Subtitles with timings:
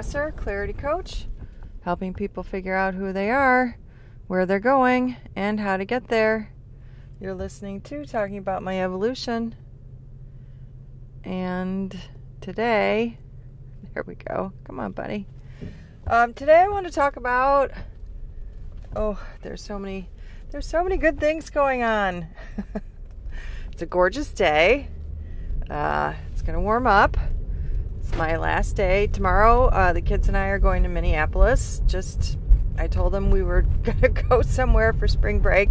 [0.00, 1.26] Dresser, Clarity Coach,
[1.82, 3.76] helping people figure out who they are,
[4.28, 6.54] where they're going, and how to get there.
[7.20, 9.54] You're listening to Talking About My Evolution.
[11.22, 11.94] And
[12.40, 13.18] today,
[13.92, 14.54] there we go.
[14.64, 15.26] Come on, buddy.
[16.06, 17.70] Um, today I want to talk about.
[18.96, 20.08] Oh, there's so many.
[20.50, 22.26] There's so many good things going on.
[23.70, 24.88] it's a gorgeous day.
[25.68, 27.18] Uh, it's gonna warm up.
[28.16, 29.66] My last day tomorrow.
[29.66, 31.80] Uh, the kids and I are going to Minneapolis.
[31.86, 32.38] Just,
[32.76, 35.70] I told them we were gonna go somewhere for spring break.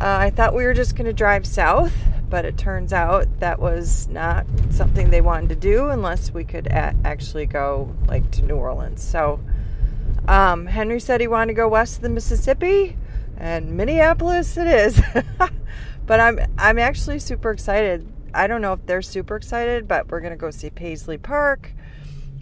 [0.00, 1.92] Uh, I thought we were just gonna drive south,
[2.28, 6.66] but it turns out that was not something they wanted to do unless we could
[6.66, 9.02] a- actually go like to New Orleans.
[9.02, 9.40] So
[10.28, 12.96] um, Henry said he wanted to go west of the Mississippi,
[13.36, 15.00] and Minneapolis it is.
[16.06, 18.06] but I'm I'm actually super excited.
[18.36, 21.72] I don't know if they're super excited, but we're gonna go see Paisley Park.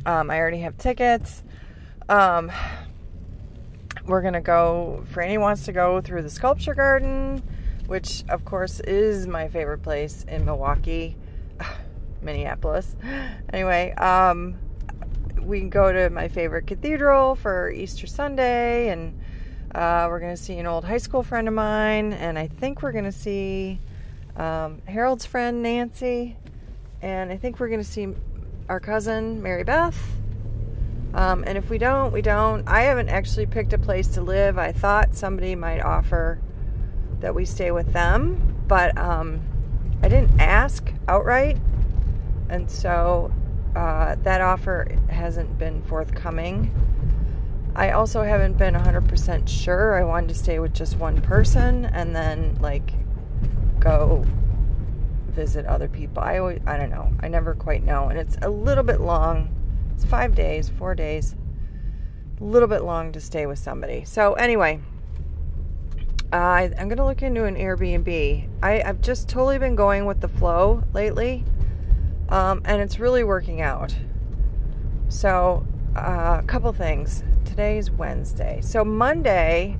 [0.04, 1.44] Um, I already have tickets.
[2.08, 2.50] Um,
[4.04, 5.04] we're gonna go.
[5.12, 7.42] Franny wants to go through the sculpture garden,
[7.86, 11.16] which of course is my favorite place in Milwaukee,
[12.22, 12.96] Minneapolis.
[13.52, 14.56] Anyway, um,
[15.40, 19.16] we can go to my favorite cathedral for Easter Sunday, and
[19.76, 22.90] uh, we're gonna see an old high school friend of mine, and I think we're
[22.90, 23.78] gonna see
[24.36, 26.36] um, Harold's friend Nancy,
[27.02, 28.08] and I think we're gonna see
[28.68, 29.96] our cousin Mary Beth.
[31.14, 32.66] Um, and if we don't, we don't.
[32.68, 34.58] I haven't actually picked a place to live.
[34.58, 36.40] I thought somebody might offer
[37.20, 39.40] that we stay with them, but um,
[40.02, 41.56] I didn't ask outright.
[42.48, 43.32] And so
[43.76, 46.72] uh, that offer hasn't been forthcoming.
[47.76, 49.94] I also haven't been 100% sure.
[49.94, 52.92] I wanted to stay with just one person and then, like,
[53.84, 54.24] go
[55.28, 56.22] visit other people.
[56.22, 57.12] I always, I don't know.
[57.20, 58.08] I never quite know.
[58.08, 59.54] And it's a little bit long
[59.94, 61.36] it's five days, four days.
[62.40, 64.04] A little bit long to stay with somebody.
[64.04, 64.80] So, anyway,
[66.32, 68.48] uh, I, I'm going to look into an Airbnb.
[68.62, 71.44] I, I've just totally been going with the flow lately,
[72.28, 73.94] um, and it's really working out.
[75.08, 75.64] So,
[75.96, 77.22] uh, a couple things.
[77.44, 78.60] Today's Wednesday.
[78.62, 79.78] So, Monday,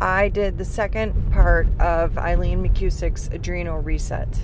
[0.00, 4.40] I did the second part of Eileen McKusick's Adrenal Reset.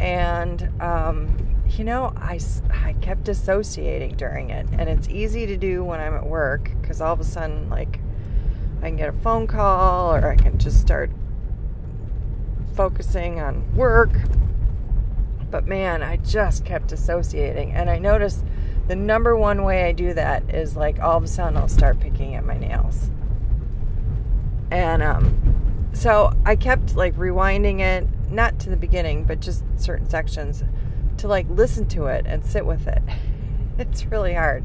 [0.00, 2.40] And, um, you know, I,
[2.70, 4.66] I kept dissociating during it.
[4.72, 8.00] And it's easy to do when I'm at work because all of a sudden, like,
[8.82, 11.12] I can get a phone call or I can just start
[12.74, 14.18] focusing on work.
[15.48, 17.70] But man, I just kept dissociating.
[17.70, 18.44] And I noticed
[18.88, 22.00] the number one way I do that is like all of a sudden I'll start
[22.00, 23.10] picking at my nails.
[24.74, 30.10] And um, so I kept like rewinding it, not to the beginning, but just certain
[30.10, 30.64] sections
[31.18, 33.02] to like listen to it and sit with it.
[33.76, 34.62] It's really hard.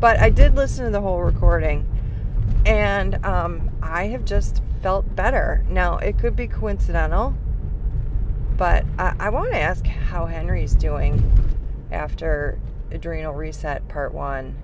[0.00, 1.86] But I did listen to the whole recording
[2.66, 5.64] and um, I have just felt better.
[5.68, 7.36] Now, it could be coincidental,
[8.56, 11.22] but I, I want to ask how Henry's doing
[11.92, 12.58] after
[12.90, 14.56] Adrenal Reset Part 1.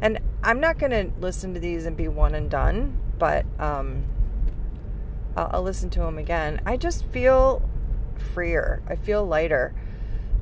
[0.00, 4.04] And I'm not going to listen to these and be one and done, but um,
[5.36, 6.60] I'll, I'll listen to them again.
[6.66, 7.68] I just feel
[8.34, 9.74] freer, I feel lighter.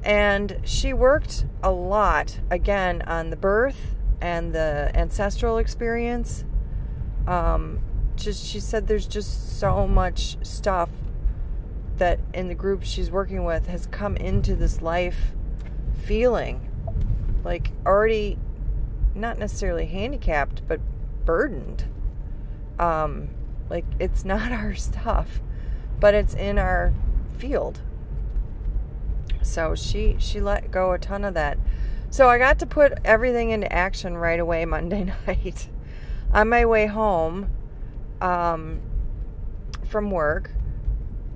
[0.03, 6.45] And she worked a lot again on the birth and the ancestral experience.
[7.27, 7.81] Um,
[8.19, 10.91] just she said there's just so much stuff
[11.97, 15.33] that in the group she's working with has come into this life
[16.05, 16.61] feeling
[17.45, 18.39] like already
[19.15, 20.81] not necessarily handicapped but
[21.25, 21.85] burdened
[22.79, 23.29] um
[23.71, 25.41] like it's not our stuff
[26.01, 26.93] but it's in our
[27.39, 27.81] field
[29.43, 31.59] so she she let go a ton of that.
[32.11, 35.69] So I got to put everything into action right away Monday night.
[36.33, 37.51] On my way home
[38.21, 38.81] um,
[39.87, 40.51] from work,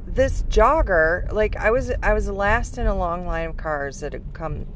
[0.06, 4.12] this jogger, like I was I was last in a long line of cars that
[4.12, 4.66] had come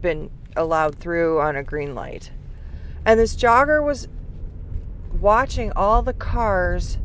[0.00, 2.32] been allowed through on a green light.
[3.04, 4.08] And this jogger was
[5.20, 6.98] watching all the cars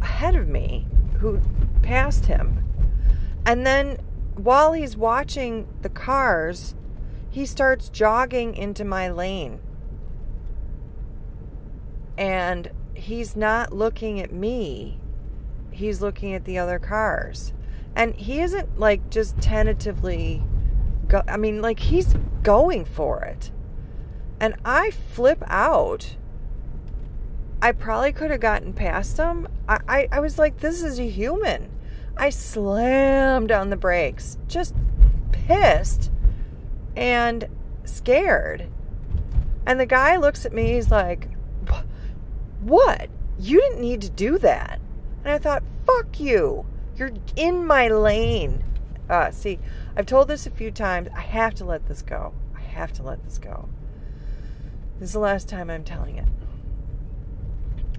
[0.00, 0.86] ahead of me
[1.20, 1.40] who
[1.82, 2.64] passed him
[3.46, 3.98] and then
[4.36, 6.74] while he's watching the cars,
[7.30, 9.60] he starts jogging into my lane.
[12.16, 15.00] And he's not looking at me,
[15.70, 17.52] he's looking at the other cars.
[17.96, 20.42] And he isn't like just tentatively
[21.06, 23.50] go I mean like he's going for it.
[24.40, 26.16] And I flip out.
[27.64, 29.48] I probably could have gotten past him.
[29.66, 31.70] I, I, I was like, this is a human.
[32.14, 34.74] I slammed on the brakes, just
[35.32, 36.10] pissed.
[36.94, 37.48] And
[37.84, 38.66] scared.
[39.64, 41.30] And the guy looks at me, he's like,
[42.60, 43.08] What?
[43.38, 44.78] You didn't need to do that.
[45.24, 46.66] And I thought, Fuck you.
[46.96, 48.62] You're in my lane.
[49.08, 49.58] Uh, see,
[49.96, 51.08] I've told this a few times.
[51.16, 52.34] I have to let this go.
[52.54, 53.70] I have to let this go.
[55.00, 56.28] This is the last time I'm telling it.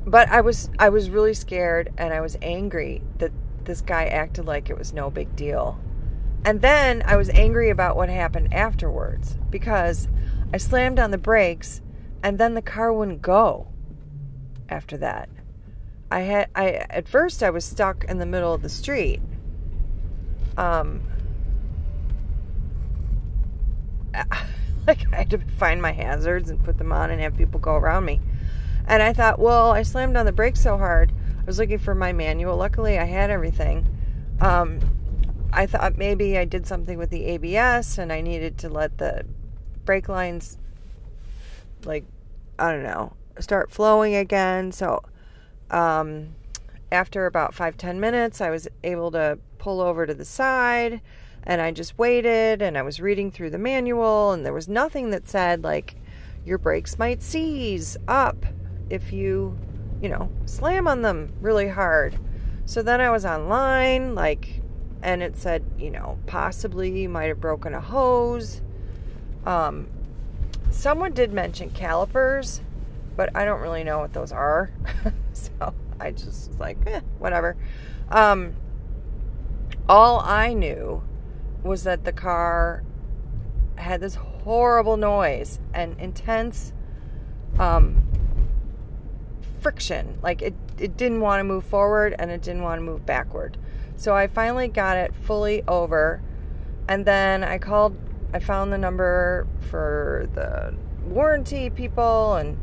[0.06, 3.32] But I was I was really scared and I was angry that
[3.64, 5.80] this guy acted like it was no big deal.
[6.46, 10.08] And then I was angry about what happened afterwards because
[10.54, 11.82] I slammed on the brakes
[12.22, 13.68] and then the car wouldn't go
[14.70, 15.28] after that.
[16.12, 19.22] I had I at first I was stuck in the middle of the street.
[20.56, 21.02] Um
[24.88, 27.74] like I had to find my hazards and put them on and have people go
[27.74, 28.22] around me.
[28.88, 31.12] And I thought, well, I slammed on the brakes so hard.
[31.40, 32.58] I was looking for my manual.
[32.58, 33.88] Luckily, I had everything.
[34.42, 34.80] Um,
[35.52, 39.26] I thought maybe I did something with the ABS and I needed to let the
[39.86, 40.58] brake lines,
[41.84, 42.04] like,
[42.60, 44.72] I don't know, start flowing again.
[44.72, 45.04] So,
[45.72, 46.36] um,
[46.92, 51.02] after about five ten minutes, I was able to pull over to the side
[51.44, 55.12] and I just waited and I was reading through the manual and there was nothing
[55.12, 55.96] that said, like,
[56.46, 58.46] your brakes might seize up
[58.90, 59.58] if you,
[60.02, 62.18] you know, slam on them really hard.
[62.66, 64.62] So then I was online, like,
[65.02, 68.62] and it said, you know, possibly you might have broken a hose.
[69.46, 69.88] Um,
[70.72, 72.62] someone did mention calipers,
[73.16, 74.72] but I don't really know what those are.
[75.34, 77.56] so I just was like, eh, whatever.
[78.10, 78.56] Um,
[79.88, 81.04] all I knew
[81.64, 82.84] was that the car
[83.76, 86.74] had this horrible noise and intense
[87.60, 88.02] um,
[89.66, 90.20] friction.
[90.22, 93.58] Like it, it didn't want to move forward and it didn't want to move backward.
[93.98, 96.22] So I finally got it fully over.
[96.88, 97.98] And then I called,
[98.32, 102.36] I found the number for the warranty people.
[102.36, 102.60] And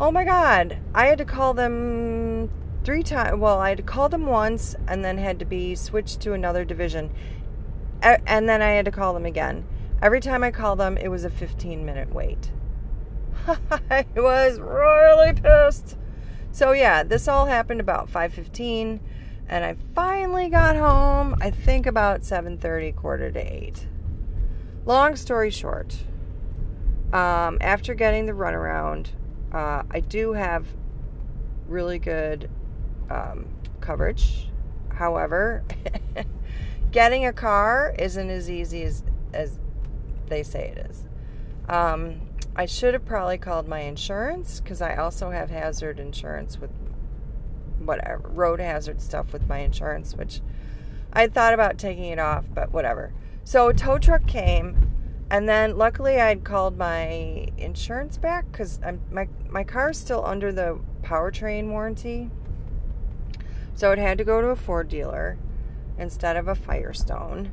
[0.00, 2.48] oh my God, I had to call them
[2.82, 3.38] three times.
[3.38, 6.64] Well, I had to call them once and then had to be switched to another
[6.64, 7.10] division.
[8.02, 9.66] And then I had to call them again.
[10.00, 12.52] Every time I called them, it was a 15 minute wait.
[13.90, 15.98] I was really pissed.
[16.52, 19.00] So yeah, this all happened about 5:15
[19.48, 23.86] and I finally got home I think about 7:30 quarter to 8.
[24.84, 25.96] Long story short,
[27.12, 29.08] um, after getting the runaround,
[29.52, 30.66] uh, I do have
[31.68, 32.50] really good
[33.10, 33.46] um,
[33.80, 34.50] coverage.
[34.90, 35.64] However,
[36.90, 39.02] getting a car isn't as easy as
[39.32, 39.58] as
[40.26, 41.06] they say it is.
[41.68, 42.20] Um,
[42.54, 46.70] I should have probably called my insurance because I also have hazard insurance with
[47.78, 50.40] whatever road hazard stuff with my insurance, which
[51.12, 53.12] I thought about taking it off, but whatever.
[53.44, 54.92] So a tow truck came,
[55.30, 58.78] and then luckily I'd called my insurance back because
[59.10, 62.30] my my car's still under the powertrain warranty,
[63.74, 65.38] so it had to go to a Ford dealer
[65.98, 67.50] instead of a Firestone,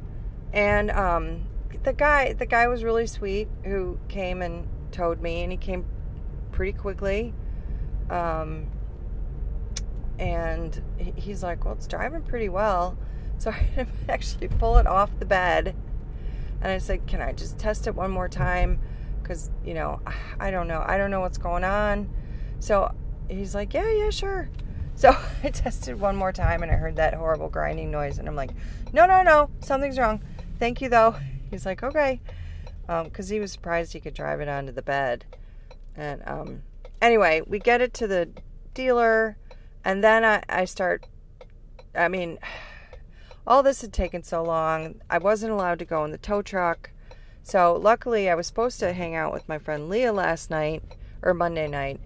[0.51, 1.47] and um,
[1.83, 5.85] the guy the guy was really sweet who came and towed me, and he came
[6.51, 7.33] pretty quickly.
[8.09, 8.67] Um,
[10.19, 10.81] and
[11.15, 12.97] he's like, "Well, it's driving pretty well."
[13.37, 15.75] So I actually pull it off the bed,
[16.61, 18.79] and I said, "Can I just test it one more time?"
[19.21, 20.01] Because you know,
[20.39, 22.09] I don't know, I don't know what's going on.
[22.59, 22.93] So
[23.29, 24.49] he's like, "Yeah, yeah, sure."
[24.95, 28.35] So I tested one more time, and I heard that horrible grinding noise, and I'm
[28.35, 28.51] like,
[28.91, 30.21] "No, no, no, something's wrong.
[30.59, 31.15] Thank you, though."
[31.49, 32.19] He's like, "Okay."
[33.03, 35.25] Because um, he was surprised he could drive it onto the bed.
[35.95, 36.63] And um,
[37.01, 38.29] anyway, we get it to the
[38.73, 39.37] dealer,
[39.85, 41.05] and then I, I start.
[41.93, 42.39] I mean,
[43.47, 44.95] all this had taken so long.
[45.07, 46.89] I wasn't allowed to go in the tow truck.
[47.43, 50.83] So luckily, I was supposed to hang out with my friend Leah last night
[51.21, 51.99] or Monday night,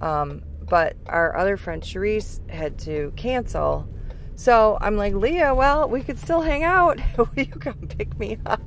[0.00, 3.88] um, but our other friend Charisse had to cancel.
[4.36, 7.00] So I'm like, Leah, well, we could still hang out.
[7.18, 8.60] Will you come pick me up?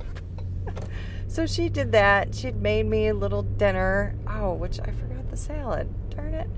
[1.32, 2.34] So she did that.
[2.34, 4.14] She'd made me a little dinner.
[4.28, 5.88] Oh, which I forgot the salad.
[6.10, 6.50] Darn it.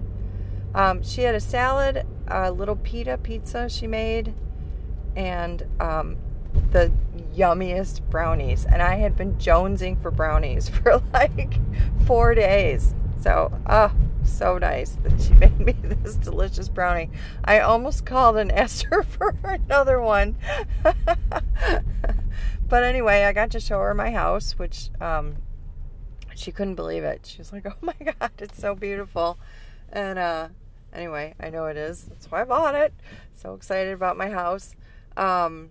[0.74, 4.34] Um, she had a salad, a little pita pizza she made,
[5.14, 6.16] and um,
[6.72, 6.90] the
[7.36, 8.64] yummiest brownies.
[8.64, 11.60] And I had been jonesing for brownies for like
[12.04, 12.96] four days.
[13.20, 13.92] So, oh,
[14.24, 17.10] so nice that she made me this delicious brownie.
[17.44, 20.34] I almost called and asked her for another one.
[22.68, 25.36] But anyway, I got to show her my house, which um,
[26.34, 27.26] she couldn't believe it.
[27.26, 29.38] She was like, "Oh my god, it's so beautiful!"
[29.92, 30.48] And uh,
[30.92, 32.04] anyway, I know it is.
[32.04, 32.92] That's why I bought it.
[33.34, 34.74] So excited about my house.
[35.16, 35.70] Um,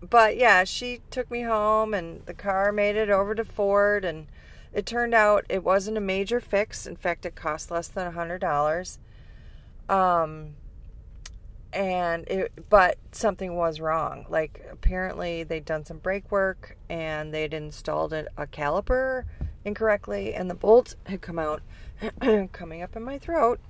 [0.00, 4.26] but yeah, she took me home, and the car made it over to Ford, and
[4.72, 6.86] it turned out it wasn't a major fix.
[6.86, 8.98] In fact, it cost less than a hundred dollars.
[9.88, 10.54] Um,
[11.72, 14.26] and it, but something was wrong.
[14.28, 19.24] Like apparently they'd done some brake work and they'd installed a, a caliper
[19.64, 21.60] incorrectly, and the bolt had come out,
[22.52, 23.60] coming up in my throat.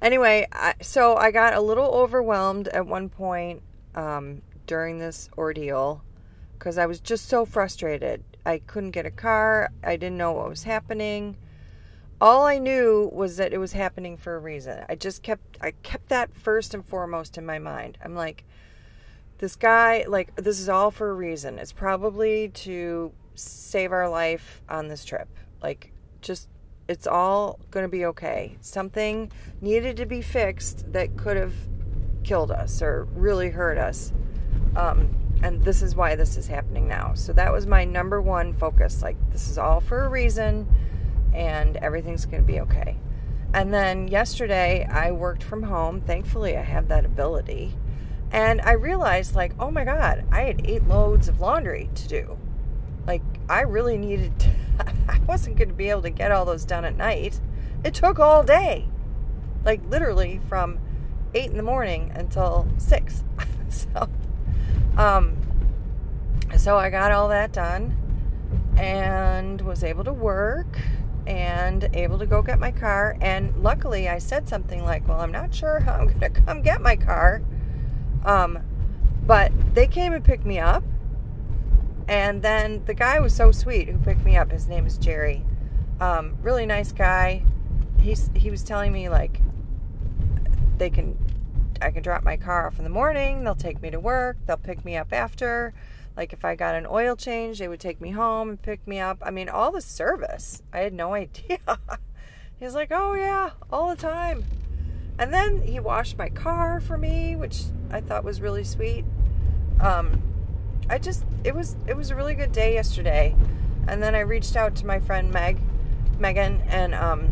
[0.00, 3.62] Anyway, I, so I got a little overwhelmed at one point
[3.96, 6.02] um, during this ordeal
[6.56, 8.22] because I was just so frustrated.
[8.46, 9.70] I couldn't get a car.
[9.82, 11.36] I didn't know what was happening.
[12.20, 14.84] All I knew was that it was happening for a reason.
[14.88, 17.98] I just kept I kept that first and foremost in my mind.
[18.04, 18.44] I'm like
[19.38, 21.58] this guy like this is all for a reason.
[21.58, 25.28] It's probably to save our life on this trip.
[25.62, 26.48] Like just
[26.88, 28.56] it's all going to be okay.
[28.62, 31.52] Something needed to be fixed that could have
[32.24, 34.12] killed us or really hurt us.
[34.74, 37.12] Um, and this is why this is happening now.
[37.14, 39.02] So that was my number one focus.
[39.02, 40.66] Like, this is all for a reason,
[41.34, 42.96] and everything's going to be okay.
[43.54, 46.00] And then yesterday, I worked from home.
[46.00, 47.74] Thankfully, I have that ability.
[48.30, 52.38] And I realized, like, oh my God, I had eight loads of laundry to do.
[53.06, 54.50] Like, I really needed to,
[55.08, 57.40] I wasn't going to be able to get all those done at night.
[57.84, 58.86] It took all day.
[59.64, 60.78] Like, literally from
[61.34, 63.24] eight in the morning until six.
[63.68, 64.08] so,
[64.98, 65.36] um,
[66.56, 67.96] so I got all that done
[68.76, 70.78] and was able to work
[71.28, 73.16] and able to go get my car.
[73.20, 76.62] And luckily, I said something like, Well, I'm not sure how I'm going to come
[76.62, 77.42] get my car.
[78.24, 78.58] Um,
[79.26, 80.82] but they came and picked me up.
[82.08, 84.50] And then the guy was so sweet who picked me up.
[84.50, 85.44] His name is Jerry.
[86.00, 87.44] Um, really nice guy.
[88.00, 89.42] He's, he was telling me, like,
[90.78, 91.18] they can
[91.80, 93.44] I can drop my car off in the morning.
[93.44, 94.36] They'll take me to work.
[94.46, 95.74] They'll pick me up after.
[96.18, 98.98] Like if I got an oil change, they would take me home and pick me
[98.98, 99.18] up.
[99.22, 100.64] I mean, all the service.
[100.72, 101.60] I had no idea.
[102.58, 104.44] He's like, "Oh yeah, all the time."
[105.16, 109.04] And then he washed my car for me, which I thought was really sweet.
[109.80, 110.20] Um,
[110.90, 113.36] I just it was it was a really good day yesterday.
[113.86, 115.60] And then I reached out to my friend Meg,
[116.18, 117.30] Megan, and um,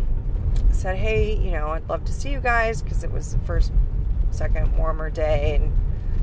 [0.71, 3.73] said, "Hey, you know, I'd love to see you guys because it was the first
[4.31, 5.77] second warmer day and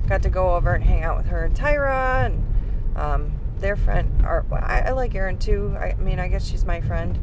[0.08, 2.53] got to go over and hang out with her and Tyra and
[2.96, 4.24] um, their friend.
[4.24, 5.76] Or I, I, like Erin too.
[5.80, 7.20] I, I, mean, I guess she's my friend.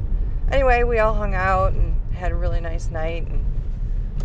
[0.51, 3.27] Anyway, we all hung out and had a really nice night.
[3.27, 3.45] And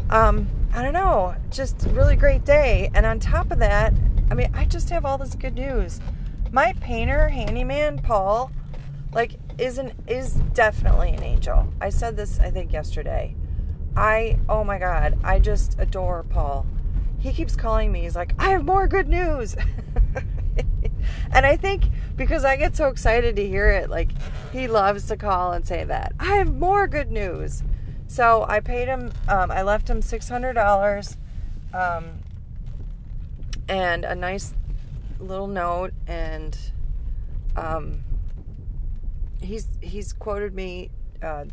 [0.09, 2.89] um, I don't know, just really great day.
[2.93, 3.93] And on top of that,
[4.29, 5.99] I mean, I just have all this good news.
[6.51, 8.51] My painter, handyman Paul,
[9.13, 11.67] like, is an is definitely an angel.
[11.79, 13.35] I said this I think yesterday.
[13.95, 16.65] I, oh my God, I just adore Paul.
[17.19, 18.01] He keeps calling me.
[18.01, 19.55] He's like, I have more good news.
[21.33, 24.09] and I think because I get so excited to hear it, like,
[24.53, 26.13] he loves to call and say that.
[26.19, 27.63] I have more good news.
[28.07, 31.17] So I paid him, um, I left him $600
[31.73, 32.05] um,
[33.67, 34.53] and a nice
[35.19, 35.93] little note.
[36.07, 36.57] And
[37.55, 38.03] um,
[39.41, 40.91] he's, he's quoted me
[41.21, 41.45] uh,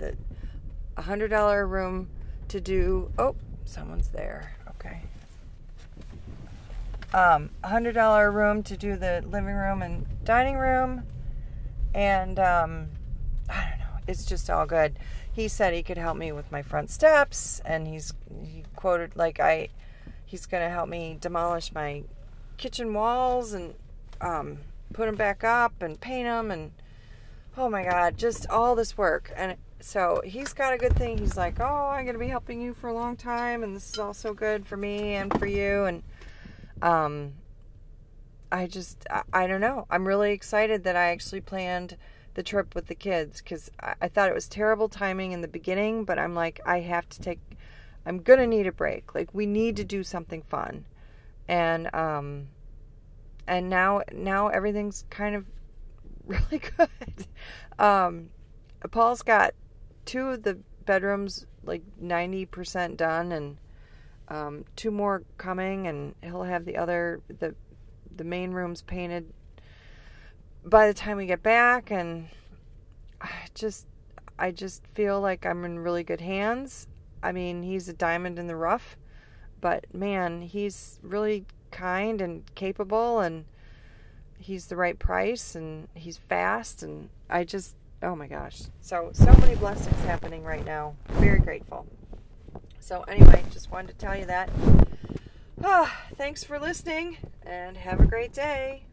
[0.96, 2.08] a $100 room
[2.48, 3.10] to do.
[3.18, 4.54] Oh, someone's there.
[4.70, 5.00] Okay.
[7.14, 11.02] Um, hundred dollar room to do the living room and dining room,
[11.94, 12.88] and um,
[13.48, 14.00] I don't know.
[14.06, 14.98] It's just all good.
[15.32, 18.12] He said he could help me with my front steps, and he's
[18.44, 19.68] he quoted like I,
[20.24, 22.04] he's gonna help me demolish my
[22.56, 23.74] kitchen walls and
[24.20, 24.58] um,
[24.92, 26.72] put them back up and paint them and
[27.56, 31.18] oh my god, just all this work and so he's got a good thing.
[31.18, 33.98] He's like, oh, I'm to be helping you for a long time, and this is
[33.98, 35.84] also good for me and for you.
[35.84, 36.04] And
[36.82, 37.34] um,
[38.50, 39.86] I just, I, I don't know.
[39.88, 41.96] I'm really excited that I actually planned
[42.34, 45.48] the trip with the kids because I, I thought it was terrible timing in the
[45.48, 47.38] beginning, but I'm like, I have to take,
[48.04, 49.14] I'm going to need a break.
[49.14, 50.84] Like, we need to do something fun.
[51.48, 52.48] And, um,
[53.46, 55.46] and now, now everything's kind of
[56.26, 57.26] really good.
[57.78, 58.30] Um,
[58.90, 59.54] Paul's got
[60.04, 63.56] two of the bedrooms like 90% done and
[64.32, 67.54] um, two more coming and he'll have the other the
[68.16, 69.30] the main rooms painted
[70.64, 72.28] by the time we get back and
[73.20, 73.86] I just
[74.38, 76.86] I just feel like I'm in really good hands.
[77.22, 78.96] I mean, he's a diamond in the rough,
[79.60, 83.44] but man, he's really kind and capable and
[84.38, 88.62] he's the right price and he's fast and I just oh my gosh.
[88.80, 90.96] So, so many blessings happening right now.
[91.10, 91.86] Very grateful.
[92.82, 94.50] So, anyway, just wanted to tell you that.
[96.16, 98.86] Thanks for listening and have a great day.